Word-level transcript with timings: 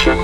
Gaúcha. 0.00 0.16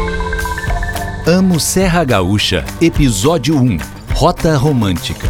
Amo 1.27 1.61
Serra 1.61 2.03
Gaúcha, 2.05 2.65
Episódio 2.81 3.59
1 3.59 3.77
Rota 4.15 4.57
Romântica. 4.57 5.29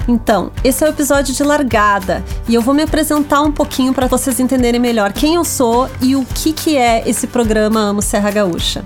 Então, 0.09 0.53
esse 0.63 0.85
é 0.85 0.87
o 0.87 0.91
episódio 0.91 1.35
de 1.35 1.43
largada 1.43 2.25
e 2.49 2.55
eu 2.55 2.63
vou 2.63 2.73
me 2.73 2.85
apresentar 2.85 3.43
um 3.43 3.51
pouquinho 3.51 3.93
para 3.93 4.07
vocês 4.07 4.39
entenderem 4.39 4.81
melhor 4.81 5.13
quem 5.13 5.35
eu 5.35 5.45
sou 5.45 5.91
e 6.01 6.15
o 6.15 6.25
que, 6.25 6.53
que 6.53 6.77
é 6.77 7.03
esse 7.09 7.27
programa 7.27 7.81
Amo 7.81 8.01
Serra 8.01 8.31
Gaúcha. 8.31 8.85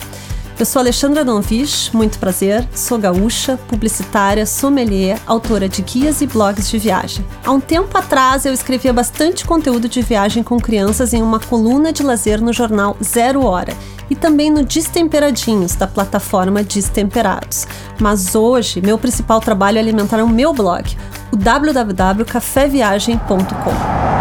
Eu 0.60 0.66
sou 0.66 0.80
Alexandra 0.80 1.24
Donvich, 1.24 1.96
muito 1.96 2.19
prazer, 2.19 2.69
sou 2.74 2.98
gaúcha, 2.98 3.59
publicitária, 3.66 4.45
sommelier, 4.45 5.19
autora 5.27 5.66
de 5.66 5.80
guias 5.80 6.20
e 6.20 6.27
blogs 6.27 6.69
de 6.69 6.78
viagem. 6.78 7.24
Há 7.46 7.50
um 7.50 7.60
tempo 7.60 7.96
atrás 7.96 8.45
eu 8.45 8.52
escrevia 8.52 8.92
bastante 8.92 9.46
conteúdo 9.46 9.88
de 9.88 10.02
viagem 10.02 10.42
com 10.42 10.60
crianças 10.60 11.14
em 11.14 11.23
uma 11.23 11.41
coluna 11.41 11.95
de 11.95 12.02
lazer 12.02 12.42
no 12.42 12.52
jornal 12.52 12.95
Zero 13.02 13.42
Hora 13.42 13.73
e 14.10 14.14
também 14.14 14.50
no 14.50 14.62
Destemperadinhos, 14.62 15.74
da 15.74 15.86
plataforma 15.86 16.62
Destemperados. 16.62 17.66
Mas 17.98 18.34
hoje, 18.34 18.83
meu 18.83 18.98
principal 18.98 19.41
trabalho 19.41 19.78
é 19.78 19.80
alimentar 19.80 20.22
o 20.22 20.28
meu 20.28 20.52
blog, 20.52 20.95
o 21.33 21.36
www.caféviagem.com. 21.36 24.20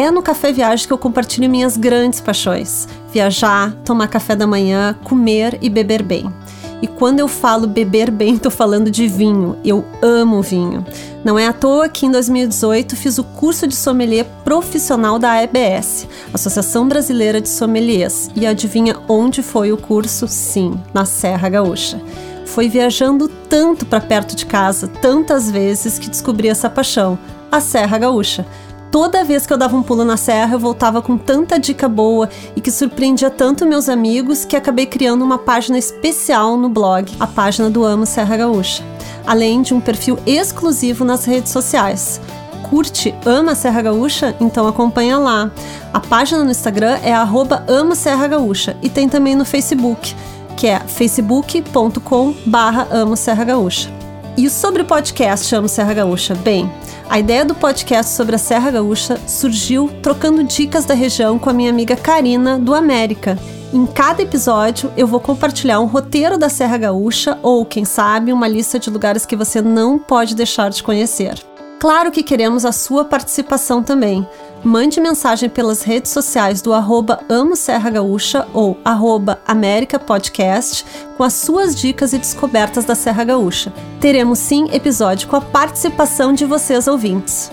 É 0.00 0.10
no 0.10 0.22
Café 0.22 0.50
Viagem 0.50 0.86
que 0.86 0.92
eu 0.94 0.96
compartilho 0.96 1.50
minhas 1.50 1.76
grandes 1.76 2.22
paixões: 2.22 2.88
viajar, 3.12 3.70
tomar 3.84 4.08
café 4.08 4.34
da 4.34 4.46
manhã, 4.46 4.96
comer 5.04 5.58
e 5.60 5.68
beber 5.68 6.02
bem. 6.02 6.32
E 6.80 6.86
quando 6.86 7.20
eu 7.20 7.28
falo 7.28 7.66
beber 7.66 8.10
bem, 8.10 8.32
estou 8.36 8.50
falando 8.50 8.90
de 8.90 9.06
vinho. 9.06 9.58
Eu 9.62 9.84
amo 10.00 10.40
vinho. 10.40 10.86
Não 11.22 11.38
é 11.38 11.46
à 11.46 11.52
toa 11.52 11.86
que 11.86 12.06
em 12.06 12.10
2018 12.10 12.96
fiz 12.96 13.18
o 13.18 13.24
curso 13.24 13.66
de 13.66 13.76
sommelier 13.76 14.24
profissional 14.42 15.18
da 15.18 15.38
ABS, 15.42 16.08
Associação 16.32 16.88
Brasileira 16.88 17.38
de 17.38 17.50
Sommeliers. 17.50 18.30
E 18.34 18.46
adivinha 18.46 18.96
onde 19.06 19.42
foi 19.42 19.70
o 19.70 19.76
curso? 19.76 20.26
Sim, 20.26 20.80
na 20.94 21.04
Serra 21.04 21.50
Gaúcha. 21.50 22.00
Foi 22.46 22.70
viajando 22.70 23.28
tanto 23.50 23.84
para 23.84 24.00
perto 24.00 24.34
de 24.34 24.46
casa, 24.46 24.88
tantas 24.88 25.50
vezes, 25.50 25.98
que 25.98 26.08
descobri 26.08 26.48
essa 26.48 26.70
paixão, 26.70 27.18
a 27.52 27.60
Serra 27.60 27.98
Gaúcha 27.98 28.46
toda 28.90 29.24
vez 29.24 29.46
que 29.46 29.52
eu 29.52 29.56
dava 29.56 29.76
um 29.76 29.82
pulo 29.82 30.04
na 30.04 30.16
serra, 30.16 30.54
eu 30.54 30.58
voltava 30.58 31.00
com 31.00 31.16
tanta 31.16 31.58
dica 31.58 31.88
boa 31.88 32.28
e 32.56 32.60
que 32.60 32.70
surpreendia 32.70 33.30
tanto 33.30 33.66
meus 33.66 33.88
amigos 33.88 34.44
que 34.44 34.56
acabei 34.56 34.86
criando 34.86 35.24
uma 35.24 35.38
página 35.38 35.78
especial 35.78 36.56
no 36.56 36.68
blog, 36.68 37.10
a 37.18 37.26
página 37.26 37.70
do 37.70 37.84
Amo 37.84 38.04
Serra 38.04 38.36
Gaúcha, 38.36 38.82
além 39.26 39.62
de 39.62 39.72
um 39.72 39.80
perfil 39.80 40.18
exclusivo 40.26 41.04
nas 41.04 41.24
redes 41.24 41.52
sociais. 41.52 42.20
Curte 42.68 43.14
Ama 43.24 43.54
Serra 43.54 43.82
Gaúcha? 43.82 44.34
Então 44.40 44.66
acompanha 44.66 45.18
lá. 45.18 45.50
A 45.92 45.98
página 45.98 46.44
no 46.44 46.50
Instagram 46.50 46.98
é 47.02 47.12
Amo 47.12 47.96
Serra 47.96 48.28
Gaúcha 48.28 48.76
e 48.80 48.88
tem 48.88 49.08
também 49.08 49.34
no 49.34 49.44
Facebook, 49.44 50.14
que 50.56 50.68
é 50.68 50.78
facebook.com 50.78 52.34
barra 52.46 52.86
Amo 52.90 53.16
Serra 53.16 53.44
Gaúcha. 53.44 53.90
E 54.36 54.48
sobre 54.48 54.82
o 54.82 54.84
podcast 54.84 55.52
Amo 55.54 55.68
Serra 55.68 55.92
Gaúcha? 55.94 56.34
Bem, 56.36 56.70
a 57.10 57.18
ideia 57.18 57.44
do 57.44 57.56
podcast 57.56 58.12
sobre 58.12 58.36
a 58.36 58.38
Serra 58.38 58.70
Gaúcha 58.70 59.18
surgiu 59.26 59.90
trocando 60.00 60.44
dicas 60.44 60.84
da 60.84 60.94
região 60.94 61.40
com 61.40 61.50
a 61.50 61.52
minha 61.52 61.68
amiga 61.68 61.96
Karina, 61.96 62.56
do 62.56 62.72
América. 62.72 63.36
Em 63.72 63.84
cada 63.84 64.22
episódio, 64.22 64.92
eu 64.96 65.08
vou 65.08 65.18
compartilhar 65.18 65.80
um 65.80 65.86
roteiro 65.86 66.38
da 66.38 66.48
Serra 66.48 66.78
Gaúcha 66.78 67.36
ou, 67.42 67.66
quem 67.66 67.84
sabe, 67.84 68.32
uma 68.32 68.46
lista 68.46 68.78
de 68.78 68.90
lugares 68.90 69.26
que 69.26 69.34
você 69.34 69.60
não 69.60 69.98
pode 69.98 70.36
deixar 70.36 70.70
de 70.70 70.84
conhecer. 70.84 71.34
Claro 71.80 72.10
que 72.10 72.22
queremos 72.22 72.66
a 72.66 72.72
sua 72.72 73.06
participação 73.06 73.82
também. 73.82 74.28
Mande 74.62 75.00
mensagem 75.00 75.48
pelas 75.48 75.82
redes 75.82 76.12
sociais 76.12 76.60
do 76.60 76.74
arroba 76.74 77.20
Amo 77.26 77.56
Serra 77.56 77.88
Gaúcha 77.88 78.46
ou 78.52 78.76
arroba 78.84 79.40
América 79.46 79.98
Podcast 79.98 80.84
com 81.16 81.24
as 81.24 81.32
suas 81.32 81.74
dicas 81.74 82.12
e 82.12 82.18
descobertas 82.18 82.84
da 82.84 82.94
Serra 82.94 83.24
Gaúcha. 83.24 83.72
Teremos 83.98 84.38
sim 84.38 84.68
episódio 84.74 85.26
com 85.26 85.36
a 85.36 85.40
participação 85.40 86.34
de 86.34 86.44
vocês 86.44 86.86
ouvintes. 86.86 87.50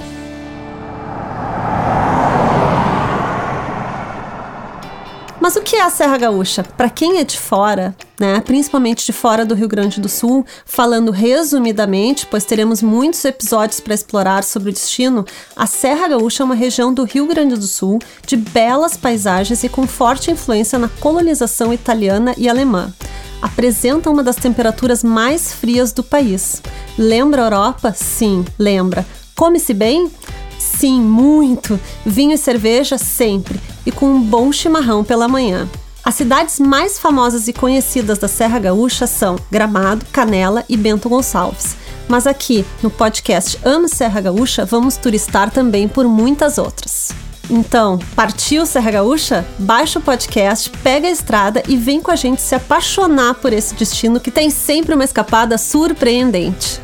Mas 5.40 5.56
o 5.56 5.62
que 5.62 5.76
é 5.76 5.84
a 5.84 5.90
Serra 5.90 6.18
Gaúcha? 6.18 6.64
Para 6.64 6.90
quem 6.90 7.20
é 7.20 7.24
de 7.24 7.38
fora, 7.38 7.96
né, 8.20 8.42
principalmente 8.42 9.06
de 9.06 9.14
fora 9.14 9.46
do 9.46 9.54
Rio 9.54 9.68
Grande 9.68 10.02
do 10.02 10.10
Sul, 10.10 10.46
falando 10.66 11.12
resumidamente, 11.12 12.26
pois 12.26 12.44
teremos 12.44 12.82
muitos 12.82 13.24
episódios 13.24 13.80
para 13.80 13.94
explorar 13.94 14.44
sobre 14.44 14.72
o 14.72 14.74
destino, 14.74 15.26
a 15.56 15.68
Serra 15.68 16.08
Gaúcha 16.08 16.42
é 16.42 16.46
uma 16.46 16.56
região 16.56 16.94
do 16.94 17.04
Rio 17.04 17.28
Grande 17.28 17.56
do 17.56 17.68
Sul 17.68 18.00
de 18.26 18.36
belas 18.36 18.98
paisagens 18.98 19.64
e 19.64 19.70
com 19.70 19.86
forte 19.86 20.32
influência 20.32 20.80
na 20.80 20.90
colonização 20.90 21.72
italiana 21.72 22.34
e 22.36 22.50
alemã. 22.50 22.92
Apresenta 23.40 24.10
uma 24.10 24.24
das 24.24 24.36
temperaturas 24.36 25.04
mais 25.04 25.54
frias 25.54 25.92
do 25.92 26.04
país. 26.04 26.62
Lembra 26.98 27.44
a 27.44 27.46
Europa? 27.46 27.94
Sim, 27.94 28.44
lembra. 28.58 29.06
Come-se 29.36 29.74
bem? 29.76 30.12
Sim, 30.58 31.00
muito. 31.00 31.80
Vinho 32.04 32.34
e 32.34 32.38
cerveja 32.38 32.98
sempre. 32.98 33.62
E 33.88 33.92
com 33.92 34.06
um 34.08 34.22
bom 34.22 34.52
chimarrão 34.52 35.02
pela 35.02 35.30
manhã. 35.30 35.66
As 36.04 36.16
cidades 36.16 36.60
mais 36.60 37.00
famosas 37.00 37.48
e 37.48 37.54
conhecidas 37.54 38.18
da 38.18 38.28
Serra 38.28 38.60
Gaúcha 38.60 39.08
são 39.08 39.38
Gramado, 39.50 40.06
Canela 40.12 40.66
e 40.68 40.76
Bento 40.76 41.08
Gonçalves. 41.08 41.78
Mas 42.06 42.28
aqui, 42.28 42.66
no 42.84 42.90
podcast 42.90 43.58
Amo 43.64 43.88
Serra 43.88 44.20
Gaúcha, 44.20 44.66
vamos 44.66 44.98
turistar 44.98 45.52
também 45.52 45.88
por 45.88 46.06
muitas 46.06 46.58
outras. 46.58 47.14
Então, 47.50 47.98
partiu 48.14 48.66
Serra 48.66 48.92
Gaúcha? 48.92 49.46
Baixa 49.58 50.00
o 50.00 50.02
podcast, 50.02 50.70
pega 50.84 51.08
a 51.08 51.12
estrada 51.12 51.64
e 51.66 51.78
vem 51.78 52.02
com 52.02 52.12
a 52.12 52.16
gente 52.18 52.42
se 52.42 52.56
apaixonar 52.56 53.36
por 53.36 53.54
esse 53.54 53.74
destino 53.74 54.20
que 54.20 54.30
tem 54.30 54.50
sempre 54.50 54.96
uma 54.96 55.06
escapada 55.06 55.58
surpreendente. 55.58 56.82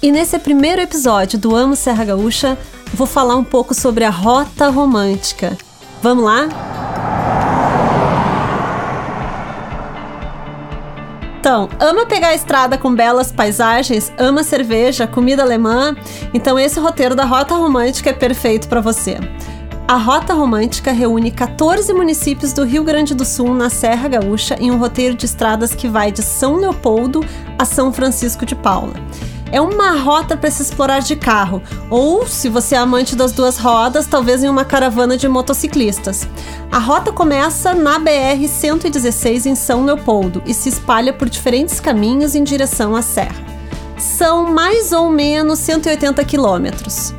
E 0.00 0.10
nesse 0.10 0.38
primeiro 0.38 0.80
episódio 0.80 1.38
do 1.38 1.54
Amo 1.54 1.76
Serra 1.76 2.06
Gaúcha, 2.06 2.56
vou 2.94 3.06
falar 3.06 3.36
um 3.36 3.44
pouco 3.44 3.74
sobre 3.74 4.02
a 4.02 4.10
rota 4.10 4.70
romântica. 4.70 5.58
Vamos 6.02 6.24
lá? 6.24 6.48
Então, 11.38 11.68
ama 11.80 12.06
pegar 12.06 12.28
a 12.28 12.34
estrada 12.34 12.76
com 12.78 12.94
belas 12.94 13.32
paisagens, 13.32 14.12
ama 14.18 14.42
cerveja, 14.42 15.06
comida 15.06 15.42
alemã? 15.42 15.96
Então 16.32 16.58
esse 16.58 16.78
roteiro 16.78 17.14
da 17.14 17.24
Rota 17.24 17.54
Romântica 17.54 18.10
é 18.10 18.12
perfeito 18.12 18.68
para 18.68 18.80
você. 18.80 19.18
A 19.88 19.96
Rota 19.96 20.32
Romântica 20.34 20.92
reúne 20.92 21.30
14 21.30 21.92
municípios 21.92 22.52
do 22.52 22.64
Rio 22.64 22.84
Grande 22.84 23.14
do 23.14 23.24
Sul 23.24 23.54
na 23.54 23.68
Serra 23.68 24.06
Gaúcha 24.06 24.56
em 24.60 24.70
um 24.70 24.78
roteiro 24.78 25.16
de 25.16 25.24
estradas 25.24 25.74
que 25.74 25.88
vai 25.88 26.12
de 26.12 26.22
São 26.22 26.56
Leopoldo 26.56 27.24
a 27.58 27.64
São 27.64 27.92
Francisco 27.92 28.46
de 28.46 28.54
Paula 28.54 28.94
é 29.52 29.60
uma 29.60 29.92
rota 29.92 30.36
para 30.36 30.50
se 30.50 30.62
explorar 30.62 31.00
de 31.00 31.16
carro, 31.16 31.62
ou 31.88 32.26
se 32.26 32.48
você 32.48 32.74
é 32.74 32.78
amante 32.78 33.16
das 33.16 33.32
duas 33.32 33.58
rodas, 33.58 34.06
talvez 34.06 34.44
em 34.44 34.48
uma 34.48 34.64
caravana 34.64 35.16
de 35.16 35.28
motociclistas. 35.28 36.28
A 36.70 36.78
rota 36.78 37.12
começa 37.12 37.74
na 37.74 37.98
BR 37.98 38.46
116 38.48 39.46
em 39.46 39.54
São 39.54 39.84
Leopoldo 39.84 40.42
e 40.46 40.54
se 40.54 40.68
espalha 40.68 41.12
por 41.12 41.28
diferentes 41.28 41.80
caminhos 41.80 42.34
em 42.34 42.44
direção 42.44 42.94
à 42.94 43.02
serra. 43.02 43.44
São 43.98 44.50
mais 44.50 44.92
ou 44.92 45.10
menos 45.10 45.58
180 45.58 46.24
quilômetros. 46.24 47.14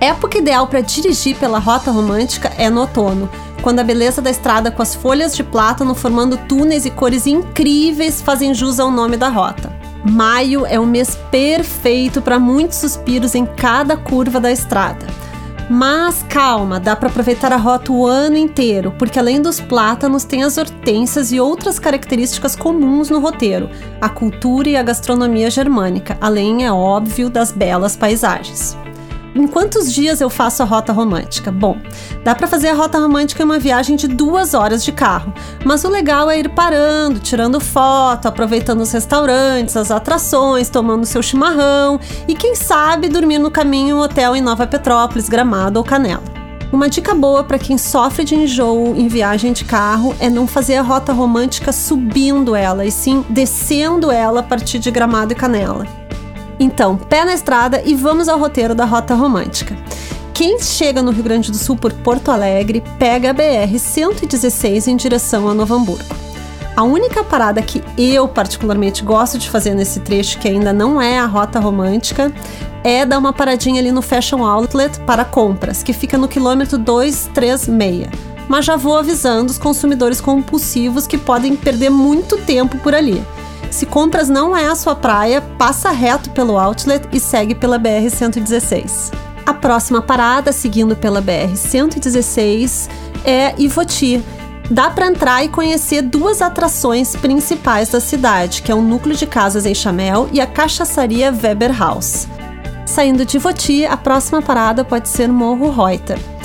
Época 0.00 0.38
ideal 0.38 0.66
para 0.66 0.80
dirigir 0.80 1.36
pela 1.36 1.58
rota 1.58 1.90
romântica 1.90 2.52
é 2.58 2.68
no 2.68 2.82
outono, 2.82 3.30
quando 3.62 3.80
a 3.80 3.84
beleza 3.84 4.20
da 4.20 4.30
estrada 4.30 4.70
com 4.70 4.82
as 4.82 4.94
folhas 4.94 5.34
de 5.34 5.42
plátano 5.42 5.94
formando 5.94 6.36
túneis 6.36 6.84
e 6.84 6.90
cores 6.90 7.26
incríveis 7.26 8.20
fazem 8.20 8.54
jus 8.54 8.78
ao 8.78 8.90
nome 8.90 9.16
da 9.16 9.28
rota. 9.28 9.75
Maio 10.08 10.64
é 10.64 10.78
o 10.78 10.86
mês 10.86 11.18
perfeito 11.32 12.22
para 12.22 12.38
muitos 12.38 12.78
suspiros 12.78 13.34
em 13.34 13.44
cada 13.44 13.96
curva 13.96 14.38
da 14.38 14.52
estrada. 14.52 15.04
Mas 15.68 16.24
calma, 16.28 16.78
dá 16.78 16.94
para 16.94 17.08
aproveitar 17.08 17.52
a 17.52 17.56
rota 17.56 17.90
o 17.90 18.06
ano 18.06 18.36
inteiro, 18.36 18.94
porque 18.96 19.18
além 19.18 19.42
dos 19.42 19.60
plátanos 19.60 20.22
tem 20.22 20.44
as 20.44 20.56
hortênsias 20.56 21.32
e 21.32 21.40
outras 21.40 21.80
características 21.80 22.54
comuns 22.54 23.10
no 23.10 23.18
roteiro, 23.18 23.68
a 24.00 24.08
cultura 24.08 24.68
e 24.68 24.76
a 24.76 24.82
gastronomia 24.82 25.50
germânica, 25.50 26.16
além, 26.20 26.64
é 26.64 26.72
óbvio, 26.72 27.28
das 27.28 27.50
belas 27.50 27.96
paisagens. 27.96 28.76
Em 29.36 29.46
quantos 29.46 29.92
dias 29.92 30.22
eu 30.22 30.30
faço 30.30 30.62
a 30.62 30.66
rota 30.66 30.94
romântica? 30.94 31.52
Bom, 31.52 31.76
dá 32.24 32.34
para 32.34 32.46
fazer 32.46 32.68
a 32.68 32.74
rota 32.74 32.98
romântica 32.98 33.42
em 33.42 33.44
uma 33.44 33.58
viagem 33.58 33.94
de 33.94 34.08
duas 34.08 34.54
horas 34.54 34.82
de 34.82 34.90
carro, 34.92 35.30
mas 35.62 35.84
o 35.84 35.90
legal 35.90 36.30
é 36.30 36.38
ir 36.38 36.48
parando, 36.48 37.20
tirando 37.20 37.60
foto, 37.60 38.28
aproveitando 38.28 38.80
os 38.80 38.90
restaurantes, 38.90 39.76
as 39.76 39.90
atrações, 39.90 40.70
tomando 40.70 41.04
seu 41.04 41.22
chimarrão 41.22 42.00
e 42.26 42.34
quem 42.34 42.54
sabe 42.54 43.10
dormir 43.10 43.36
no 43.36 43.50
caminho 43.50 43.88
em 43.88 43.92
um 43.92 44.00
hotel 44.00 44.34
em 44.34 44.40
Nova 44.40 44.66
Petrópolis, 44.66 45.28
Gramado 45.28 45.78
ou 45.78 45.84
Canela. 45.84 46.24
Uma 46.72 46.88
dica 46.88 47.14
boa 47.14 47.44
para 47.44 47.58
quem 47.58 47.76
sofre 47.76 48.24
de 48.24 48.34
enjoo 48.34 48.94
em 48.96 49.06
viagem 49.06 49.52
de 49.52 49.66
carro 49.66 50.16
é 50.18 50.30
não 50.30 50.46
fazer 50.46 50.76
a 50.76 50.82
rota 50.82 51.12
romântica 51.12 51.72
subindo 51.72 52.56
ela, 52.56 52.86
e 52.86 52.90
sim 52.90 53.22
descendo 53.28 54.10
ela 54.10 54.40
a 54.40 54.42
partir 54.42 54.78
de 54.78 54.90
Gramado 54.90 55.32
e 55.32 55.36
Canela. 55.36 56.05
Então, 56.58 56.96
pé 56.96 57.24
na 57.24 57.34
estrada 57.34 57.82
e 57.84 57.94
vamos 57.94 58.28
ao 58.28 58.38
roteiro 58.38 58.74
da 58.74 58.84
rota 58.84 59.14
romântica. 59.14 59.76
Quem 60.32 60.60
chega 60.60 61.02
no 61.02 61.10
Rio 61.10 61.24
Grande 61.24 61.50
do 61.50 61.56
Sul 61.56 61.76
por 61.76 61.92
Porto 61.92 62.30
Alegre 62.30 62.82
pega 62.98 63.30
a 63.30 63.32
BR 63.32 63.78
116 63.78 64.88
em 64.88 64.96
direção 64.96 65.48
a 65.48 65.54
Novo 65.54 65.74
Hamburgo. 65.74 66.14
A 66.76 66.82
única 66.82 67.24
parada 67.24 67.62
que 67.62 67.82
eu 67.96 68.28
particularmente 68.28 69.02
gosto 69.02 69.38
de 69.38 69.48
fazer 69.48 69.74
nesse 69.74 70.00
trecho, 70.00 70.38
que 70.38 70.46
ainda 70.46 70.74
não 70.74 71.00
é 71.00 71.18
a 71.18 71.24
rota 71.24 71.58
romântica, 71.58 72.30
é 72.84 73.06
dar 73.06 73.16
uma 73.16 73.32
paradinha 73.32 73.80
ali 73.80 73.90
no 73.90 74.02
Fashion 74.02 74.44
Outlet 74.44 75.00
para 75.00 75.24
compras, 75.24 75.82
que 75.82 75.94
fica 75.94 76.18
no 76.18 76.28
quilômetro 76.28 76.76
236. 76.76 78.08
Mas 78.46 78.66
já 78.66 78.76
vou 78.76 78.96
avisando 78.98 79.50
os 79.50 79.58
consumidores 79.58 80.20
compulsivos 80.20 81.06
que 81.06 81.16
podem 81.16 81.56
perder 81.56 81.88
muito 81.88 82.36
tempo 82.42 82.76
por 82.78 82.94
ali. 82.94 83.24
Se 83.70 83.86
compras 83.86 84.28
não 84.28 84.56
é 84.56 84.66
a 84.66 84.74
sua 84.74 84.94
praia, 84.94 85.40
passa 85.58 85.90
reto 85.90 86.30
pelo 86.30 86.58
outlet 86.58 87.08
e 87.12 87.20
segue 87.20 87.54
pela 87.54 87.78
BR 87.78 88.08
116. 88.08 89.12
A 89.44 89.54
próxima 89.54 90.02
parada, 90.02 90.50
seguindo 90.52 90.96
pela 90.96 91.20
BR 91.20 91.54
116, 91.54 92.88
é 93.24 93.54
Ivoti, 93.58 94.24
dá 94.70 94.90
para 94.90 95.06
entrar 95.06 95.44
e 95.44 95.48
conhecer 95.48 96.02
duas 96.02 96.42
atrações 96.42 97.14
principais 97.14 97.90
da 97.90 98.00
cidade, 98.00 98.62
que 98.62 98.72
é 98.72 98.74
o 98.74 98.82
núcleo 98.82 99.16
de 99.16 99.26
casas 99.26 99.66
em 99.66 99.74
Chamel 99.74 100.28
e 100.32 100.40
a 100.40 100.46
cachaçaria 100.46 101.32
Weber 101.32 101.76
House. 101.78 102.26
Saindo 102.84 103.24
de 103.24 103.38
Voti, 103.38 103.84
a 103.84 103.96
próxima 103.96 104.40
parada 104.40 104.84
pode 104.84 105.08
ser 105.08 105.28
Morro 105.28 105.70
Reuter. 105.70 106.35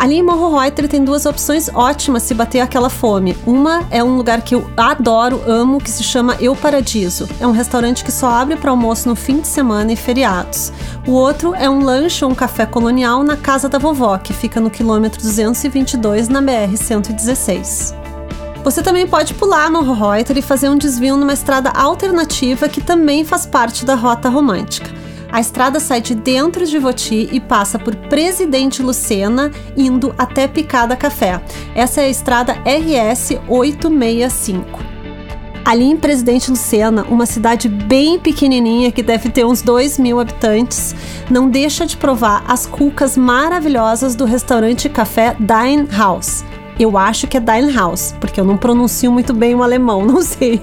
Ali 0.00 0.14
em 0.14 0.22
Morro 0.22 0.58
Reuter 0.58 0.88
tem 0.88 1.04
duas 1.04 1.26
opções 1.26 1.68
ótimas 1.74 2.22
se 2.22 2.32
bater 2.32 2.60
aquela 2.60 2.88
fome. 2.88 3.36
Uma 3.46 3.86
é 3.90 4.02
um 4.02 4.16
lugar 4.16 4.40
que 4.40 4.54
eu 4.54 4.66
adoro, 4.74 5.42
amo, 5.46 5.78
que 5.78 5.90
se 5.90 6.02
chama 6.02 6.38
Eu 6.40 6.56
Paradiso. 6.56 7.28
É 7.38 7.46
um 7.46 7.50
restaurante 7.50 8.02
que 8.02 8.10
só 8.10 8.30
abre 8.30 8.56
para 8.56 8.70
almoço 8.70 9.06
no 9.06 9.14
fim 9.14 9.40
de 9.40 9.46
semana 9.46 9.92
e 9.92 9.96
feriados. 9.96 10.72
O 11.06 11.10
outro 11.10 11.54
é 11.54 11.68
um 11.68 11.84
lanche 11.84 12.24
ou 12.24 12.30
um 12.30 12.34
café 12.34 12.64
colonial 12.64 13.22
na 13.22 13.36
casa 13.36 13.68
da 13.68 13.78
vovó, 13.78 14.16
que 14.16 14.32
fica 14.32 14.58
no 14.58 14.70
quilômetro 14.70 15.20
222 15.20 16.30
na 16.30 16.40
BR 16.40 16.74
116. 16.74 17.94
Você 18.64 18.82
também 18.82 19.06
pode 19.06 19.34
pular 19.34 19.70
Morro 19.70 19.92
Reuter 19.92 20.38
e 20.38 20.42
fazer 20.42 20.70
um 20.70 20.78
desvio 20.78 21.14
numa 21.18 21.34
estrada 21.34 21.68
alternativa 21.68 22.70
que 22.70 22.80
também 22.80 23.22
faz 23.22 23.44
parte 23.44 23.84
da 23.84 23.96
rota 23.96 24.30
romântica. 24.30 24.99
A 25.32 25.40
estrada 25.40 25.78
sai 25.78 26.00
de 26.00 26.14
dentro 26.14 26.66
de 26.66 26.78
Voti 26.78 27.28
e 27.30 27.38
passa 27.38 27.78
por 27.78 27.94
Presidente 27.94 28.82
Lucena, 28.82 29.50
indo 29.76 30.12
até 30.18 30.48
Picada 30.48 30.96
Café. 30.96 31.40
Essa 31.74 32.00
é 32.00 32.06
a 32.06 32.08
estrada 32.08 32.54
RS 32.64 33.38
865. 33.48 34.80
Ali 35.64 35.84
em 35.84 35.96
Presidente 35.96 36.50
Lucena, 36.50 37.04
uma 37.08 37.26
cidade 37.26 37.68
bem 37.68 38.18
pequenininha 38.18 38.90
que 38.90 39.04
deve 39.04 39.28
ter 39.28 39.44
uns 39.44 39.62
2 39.62 39.98
mil 39.98 40.18
habitantes, 40.18 40.96
não 41.30 41.48
deixa 41.48 41.86
de 41.86 41.96
provar 41.96 42.42
as 42.48 42.66
cucas 42.66 43.16
maravilhosas 43.16 44.16
do 44.16 44.24
restaurante 44.24 44.88
café 44.88 45.36
Dine 45.38 45.86
House. 45.96 46.44
Eu 46.76 46.98
acho 46.98 47.28
que 47.28 47.36
é 47.36 47.40
Dine 47.40 47.72
House, 47.72 48.14
porque 48.18 48.40
eu 48.40 48.44
não 48.44 48.56
pronuncio 48.56 49.12
muito 49.12 49.32
bem 49.32 49.54
o 49.54 49.62
alemão, 49.62 50.02
não 50.06 50.22
sei. 50.22 50.60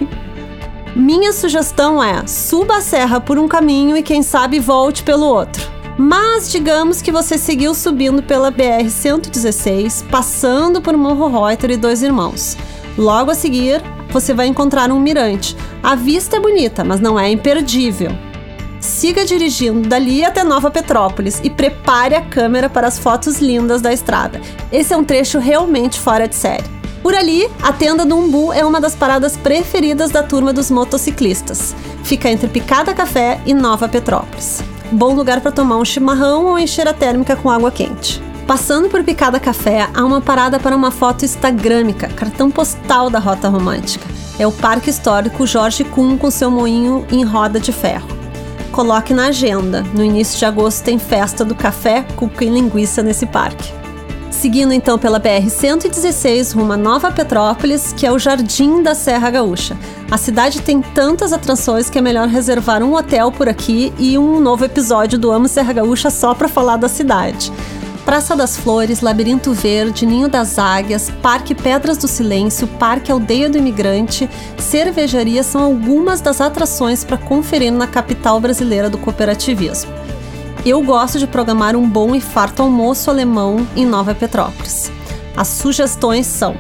Minha 0.98 1.32
sugestão 1.32 2.04
é: 2.04 2.26
suba 2.26 2.78
a 2.78 2.82
serra 2.82 3.22
por 3.22 3.38
um 3.38 3.48
caminho 3.48 3.96
e 3.96 4.02
quem 4.02 4.24
sabe 4.24 4.60
volte 4.60 5.04
pelo 5.04 5.28
outro. 5.28 5.72
Mas 5.96 6.52
digamos 6.52 7.04
que 7.04 7.12
você 7.12 7.38
seguiu 7.38 7.76
subindo 7.76 8.24
pela 8.24 8.50
BR 8.50 8.90
116, 8.90 10.06
passando 10.10 10.82
por 10.82 10.98
Morro 10.98 11.30
Reuter 11.30 11.70
e 11.70 11.78
Dois 11.78 12.02
Irmãos. 12.02 12.58
Logo 12.98 13.30
a 13.30 13.36
seguir, 13.36 13.80
você 14.10 14.34
vai 14.34 14.48
encontrar 14.48 14.92
um 14.92 15.00
mirante. 15.00 15.56
A 15.84 15.94
vista 15.94 16.38
é 16.38 16.40
bonita, 16.40 16.84
mas 16.84 17.00
não 17.00 17.20
é 17.20 17.30
imperdível. 17.30 18.10
Siga 18.80 19.24
dirigindo 19.24 19.88
dali 19.88 20.26
até 20.26 20.44
Nova 20.44 20.72
Petrópolis 20.72 21.40
e 21.44 21.50
prepare 21.52 22.16
a 22.16 22.22
câmera 22.22 22.70
para 22.70 22.88
as 22.88 22.98
fotos 22.98 23.38
lindas 23.38 23.84
da 23.84 23.94
estrada. 23.94 24.42
Esse 24.72 24.96
é 24.96 24.98
um 24.98 25.04
trecho 25.04 25.38
realmente 25.38 26.00
fora 26.00 26.28
de 26.28 26.36
série. 26.36 26.77
Por 27.08 27.16
ali, 27.16 27.50
a 27.64 27.72
tenda 27.72 28.06
do 28.06 28.18
Umbu 28.18 28.52
é 28.52 28.66
uma 28.66 28.82
das 28.82 28.94
paradas 28.94 29.38
preferidas 29.38 30.12
da 30.12 30.22
turma 30.22 30.52
dos 30.52 30.70
motociclistas. 30.70 31.74
Fica 32.04 32.30
entre 32.30 32.50
Picada 32.50 32.94
Café 32.94 33.40
e 33.46 33.54
Nova 33.54 33.88
Petrópolis. 33.88 34.62
Bom 34.92 35.14
lugar 35.14 35.40
para 35.40 35.54
tomar 35.54 35.78
um 35.78 35.86
chimarrão 35.86 36.48
ou 36.48 36.60
encher 36.60 36.86
a 36.86 36.94
térmica 36.94 37.34
com 37.38 37.50
água 37.50 37.72
quente. 37.72 38.22
Passando 38.46 38.90
por 38.90 39.06
Picada 39.06 39.40
Café, 39.40 39.88
há 39.94 40.04
uma 40.04 40.20
parada 40.20 40.60
para 40.60 40.76
uma 40.76 40.92
foto 40.92 41.24
instagrâmica, 41.24 42.10
cartão 42.10 42.52
postal 42.52 43.10
da 43.10 43.20
Rota 43.20 43.48
Romântica. 43.48 44.06
É 44.38 44.46
o 44.46 44.52
Parque 44.52 44.90
Histórico 44.90 45.48
Jorge 45.48 45.86
Kuhn 45.86 46.18
com 46.18 46.30
seu 46.30 46.52
moinho 46.52 47.08
em 47.10 47.24
roda 47.24 47.58
de 47.58 47.72
ferro. 47.72 48.10
Coloque 48.74 49.14
na 49.14 49.28
agenda. 49.28 49.82
No 49.94 50.04
início 50.04 50.38
de 50.38 50.44
agosto 50.44 50.84
tem 50.84 51.00
festa 51.00 51.46
do 51.46 51.56
café, 51.56 52.06
cuca 52.18 52.44
e 52.44 52.50
linguiça 52.50 53.02
nesse 53.02 53.26
parque. 53.26 53.87
Seguindo 54.32 54.72
então 54.72 55.00
pela 55.00 55.20
BR-116 55.20 56.56
rumo 56.56 56.74
a 56.74 56.78
Nova 56.78 57.12
Petrópolis, 57.12 57.94
que 57.94 58.06
é 58.06 58.12
o 58.12 58.20
Jardim 58.20 58.84
da 58.84 58.94
Serra 58.94 59.30
Gaúcha. 59.30 59.78
A 60.12 60.18
cidade 60.18 60.62
tem 60.62 60.82
tantas 60.82 61.34
atrações 61.34 61.90
que 61.90 61.98
é 61.98 62.02
melhor 62.02 62.28
reservar 62.28 62.84
um 62.84 62.96
hotel 62.96 63.32
por 63.32 63.50
aqui 63.50 63.92
e 63.98 64.18
um 64.18 64.40
novo 64.40 64.64
episódio 64.64 65.18
do 65.18 65.32
Amo 65.32 65.48
Serra 65.48 65.74
Gaúcha 65.74 66.10
só 66.10 66.34
para 66.34 66.48
falar 66.48 66.78
da 66.78 66.88
cidade. 66.88 67.52
Praça 68.06 68.38
das 68.38 68.56
Flores, 68.56 69.02
Labirinto 69.02 69.52
Verde, 69.54 70.06
Ninho 70.06 70.30
das 70.30 70.58
Águias, 70.58 71.12
Parque 71.22 71.54
Pedras 71.54 71.98
do 71.98 72.08
Silêncio, 72.08 72.66
Parque 72.66 73.12
Aldeia 73.12 73.50
do 73.50 73.58
Imigrante, 73.58 74.30
cervejaria 74.58 75.44
são 75.44 75.62
algumas 75.62 76.22
das 76.22 76.40
atrações 76.40 77.04
para 77.04 77.18
conferir 77.18 77.70
na 77.74 77.86
capital 77.86 78.40
brasileira 78.40 78.90
do 78.90 78.98
cooperativismo. 78.98 79.92
Eu 80.66 80.82
gosto 80.82 81.20
de 81.20 81.28
programar 81.28 81.76
um 81.76 81.88
bom 81.88 82.14
e 82.14 82.22
farto 82.22 82.62
almoço 82.62 83.10
alemão 83.10 83.66
em 83.76 83.86
Nova 83.86 84.14
Petrópolis. 84.14 84.92
As 85.36 85.48
sugestões 85.48 86.26
são 86.26 86.56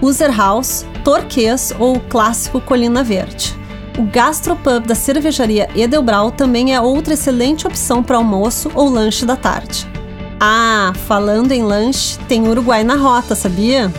User 0.00 0.34
House, 0.34 0.86
Torquês 1.04 1.74
ou 1.78 1.96
o 1.96 2.00
clássico 2.00 2.60
Colina 2.60 3.02
Verde. 3.02 3.54
O 3.98 4.04
gastropub 4.04 4.86
da 4.86 4.94
cervejaria 4.94 5.68
Edelbrau 5.74 6.30
também 6.30 6.74
é 6.74 6.80
outra 6.80 7.14
excelente 7.14 7.66
opção 7.66 8.02
para 8.02 8.16
almoço 8.16 8.70
ou 8.74 8.88
lanche 8.88 9.26
da 9.26 9.36
tarde. 9.36 9.86
Ah, 10.40 10.92
falando 11.06 11.52
em 11.52 11.62
lanche, 11.62 12.18
tem 12.26 12.48
Uruguai 12.48 12.82
na 12.82 12.96
rota, 12.96 13.34
sabia? 13.34 13.92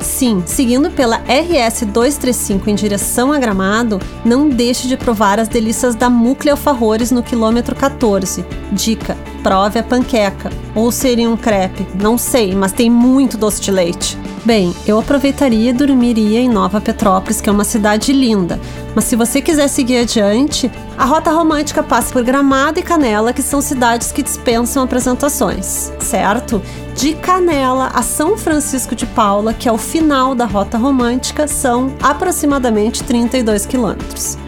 Sim, 0.00 0.42
seguindo 0.46 0.90
pela 0.90 1.16
RS 1.16 1.82
235 1.86 2.70
em 2.70 2.74
direção 2.74 3.32
a 3.32 3.38
Gramado, 3.38 4.00
não 4.24 4.48
deixe 4.48 4.86
de 4.86 4.96
provar 4.96 5.38
as 5.40 5.48
delícias 5.48 5.94
da 5.94 6.08
Mucle 6.08 6.50
Alfajores 6.50 7.10
no 7.10 7.22
quilômetro 7.22 7.74
14. 7.74 8.44
Dica: 8.72 9.16
prove 9.42 9.78
a 9.78 9.82
panqueca. 9.82 10.50
Ou 10.74 10.90
seria 10.90 11.28
um 11.28 11.36
crepe, 11.36 11.86
não 11.94 12.16
sei, 12.16 12.54
mas 12.54 12.72
tem 12.72 12.90
muito 12.90 13.36
doce 13.36 13.60
de 13.60 13.70
leite. 13.70 14.18
Bem, 14.44 14.74
eu 14.86 14.98
aproveitaria 14.98 15.70
e 15.70 15.72
dormiria 15.72 16.40
em 16.40 16.48
Nova 16.48 16.80
Petrópolis, 16.80 17.40
que 17.40 17.48
é 17.48 17.52
uma 17.52 17.64
cidade 17.64 18.12
linda. 18.12 18.58
Mas 18.94 19.04
se 19.04 19.16
você 19.16 19.42
quiser 19.42 19.68
seguir 19.68 19.98
adiante, 19.98 20.70
a 20.96 21.04
rota 21.04 21.30
romântica 21.30 21.82
passa 21.82 22.12
por 22.12 22.22
Gramado 22.22 22.78
e 22.78 22.82
Canela, 22.82 23.32
que 23.32 23.42
são 23.42 23.60
cidades 23.60 24.10
que 24.10 24.22
dispensam 24.22 24.82
apresentações, 24.82 25.92
certo? 26.00 26.62
De 26.94 27.14
Canela 27.14 27.90
a 27.94 28.02
São 28.02 28.36
Francisco 28.36 28.94
de 28.94 29.06
Paula, 29.06 29.52
que 29.52 29.68
é 29.68 29.72
o 29.72 29.78
final 29.78 30.34
da 30.34 30.46
rota 30.46 30.78
romântica, 30.78 31.46
são 31.46 31.92
aproximadamente 32.02 33.04
32 33.04 33.66
quilômetros. 33.66 34.38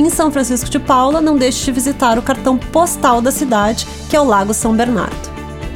Em 0.00 0.08
São 0.08 0.30
Francisco 0.30 0.70
de 0.70 0.78
Paula, 0.78 1.20
não 1.20 1.36
deixe 1.36 1.62
de 1.62 1.72
visitar 1.72 2.18
o 2.18 2.22
cartão 2.22 2.56
postal 2.56 3.20
da 3.20 3.30
cidade, 3.30 3.86
que 4.08 4.16
é 4.16 4.20
o 4.20 4.24
Lago 4.24 4.54
São 4.54 4.74
Bernardo. 4.74 5.30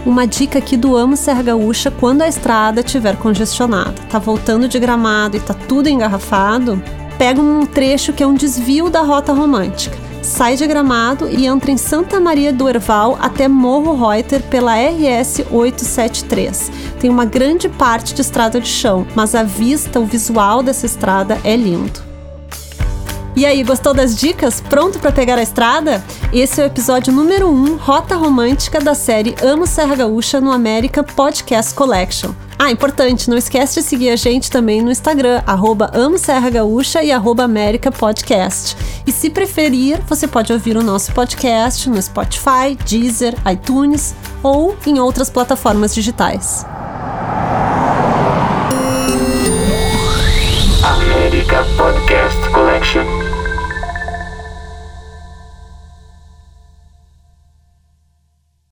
Uma 0.07 0.27
dica 0.27 0.61
aqui 0.61 0.79
do 0.79 0.97
Amo 0.97 1.15
Serra 1.15 1.43
Gaúcha 1.43 1.91
quando 1.91 2.23
a 2.23 2.29
estrada 2.29 2.81
estiver 2.81 3.19
congestionada. 3.19 4.01
Tá 4.09 4.19
voltando 4.19 4.67
de 4.67 4.79
gramado 4.79 5.37
e 5.37 5.41
tá 5.41 5.53
tudo 5.53 5.91
engarrafado? 5.91 6.83
Pega 7.19 7.39
um 7.39 7.67
trecho 7.67 8.15
que 8.15 8.23
é 8.23 8.27
um 8.27 8.33
desvio 8.33 8.89
da 8.89 9.03
rota 9.03 9.35
romântica. 9.35 9.99
Sai 10.23 10.57
de 10.57 10.67
Gramado 10.67 11.29
e 11.29 11.47
entra 11.47 11.71
em 11.71 11.77
Santa 11.77 12.19
Maria 12.19 12.51
do 12.51 12.67
Herval 12.67 13.19
até 13.21 13.47
Morro 13.47 14.09
Reuter 14.09 14.43
pela 14.45 14.75
RS 14.75 15.45
873. 15.51 16.73
Tem 16.99 17.11
uma 17.11 17.27
grande 17.27 17.69
parte 17.69 18.15
de 18.15 18.23
estrada 18.23 18.59
de 18.59 18.69
chão, 18.69 19.07
mas 19.15 19.35
a 19.35 19.43
vista, 19.43 20.01
o 20.01 20.07
visual 20.07 20.63
dessa 20.63 20.87
estrada 20.87 21.39
é 21.45 21.55
lindo. 21.55 22.14
E 23.37 23.45
aí, 23.45 23.65
gostou 23.65 23.93
das 23.93 24.15
dicas? 24.15 24.61
Pronto 24.61 25.01
para 25.01 25.11
pegar 25.11 25.39
a 25.39 25.43
estrada? 25.43 26.05
Esse 26.33 26.61
é 26.61 26.65
o 26.65 26.67
episódio 26.69 27.13
número 27.13 27.49
1, 27.49 27.51
um, 27.51 27.77
Rota 27.77 28.15
Romântica 28.15 28.81
da 28.81 28.95
série 28.95 29.35
Amo 29.43 29.67
Serra 29.67 29.97
Gaúcha 29.97 30.41
no 30.41 30.53
América 30.53 31.03
Podcast 31.03 31.75
Collection. 31.75 32.31
Ah, 32.57 32.71
importante, 32.71 33.29
não 33.29 33.37
esquece 33.37 33.81
de 33.81 33.87
seguir 33.87 34.11
a 34.11 34.17
gente 34.17 34.49
também 34.53 34.81
no 34.81 34.91
Instagram, 34.91 35.43
arroba 35.45 35.91
Amo 35.93 36.17
Serra 36.17 36.49
Gaúcha 36.49 37.03
e 37.03 37.11
arroba 37.11 37.43
América 37.43 37.91
Podcast. 37.91 38.77
E 39.05 39.11
se 39.11 39.29
preferir, 39.29 40.01
você 40.07 40.29
pode 40.29 40.53
ouvir 40.53 40.77
o 40.77 40.85
nosso 40.85 41.13
podcast 41.13 41.91
no 41.91 42.01
Spotify, 42.01 42.79
Deezer, 42.87 43.35
iTunes 43.51 44.15
ou 44.45 44.77
em 44.87 45.01
outras 45.01 45.29
plataformas 45.29 45.93
digitais. 45.93 46.65